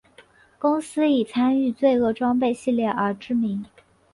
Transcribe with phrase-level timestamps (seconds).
[0.57, 3.63] 公司以参与罪恶装备系列而知名。